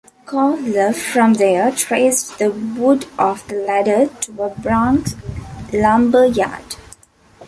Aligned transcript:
Koehler, 0.25 0.95
from 0.95 1.35
there, 1.35 1.69
traced 1.69 2.39
the 2.39 2.49
wood 2.49 3.05
of 3.19 3.47
the 3.47 3.53
ladder 3.57 4.07
to 4.21 4.41
a 4.41 4.49
Bronx 4.49 5.13
lumber 5.71 6.25
yard. 6.25 6.75